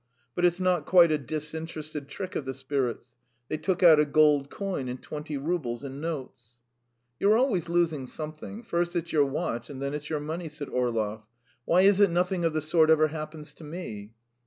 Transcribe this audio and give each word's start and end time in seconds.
But 0.33 0.45
it's 0.45 0.59
not 0.59 0.87
quite 0.87 1.11
a 1.11 1.19
disinterested 1.19 2.07
trick 2.07 2.35
of 2.35 2.45
the 2.45 2.55
spirits. 2.55 3.11
They 3.49 3.57
took 3.59 3.83
out 3.83 3.99
a 3.99 4.05
gold 4.05 4.49
coin 4.49 4.87
and 4.89 4.99
twenty 4.99 5.37
roubles 5.37 5.83
in 5.83 6.01
notes." 6.01 6.59
"You 7.19 7.31
are 7.31 7.37
always 7.37 7.69
losing 7.69 8.07
something; 8.07 8.63
first 8.63 8.95
it's 8.95 9.11
your 9.13 9.25
watch 9.25 9.69
and 9.69 9.79
then 9.79 9.93
it's 9.93 10.09
your 10.09 10.19
money..." 10.19 10.49
said 10.49 10.69
Orlov. 10.69 11.21
"Why 11.65 11.81
is 11.81 11.99
it 11.99 12.09
nothing 12.09 12.43
of 12.43 12.53
the 12.53 12.61
sort 12.63 12.89
ever 12.89 13.09
happens 13.09 13.53
to 13.53 13.63
me?" 13.63 14.15